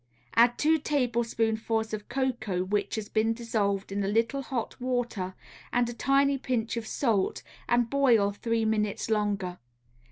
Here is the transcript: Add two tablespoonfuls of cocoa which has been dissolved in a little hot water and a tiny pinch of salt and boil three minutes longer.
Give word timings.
Add 0.35 0.57
two 0.57 0.79
tablespoonfuls 0.79 1.93
of 1.93 2.09
cocoa 2.09 2.63
which 2.63 2.95
has 2.95 3.07
been 3.07 3.33
dissolved 3.35 3.91
in 3.91 4.03
a 4.03 4.07
little 4.07 4.41
hot 4.41 4.81
water 4.81 5.35
and 5.71 5.87
a 5.89 5.93
tiny 5.93 6.39
pinch 6.39 6.75
of 6.75 6.87
salt 6.87 7.43
and 7.69 7.87
boil 7.87 8.31
three 8.31 8.65
minutes 8.65 9.11
longer. 9.11 9.59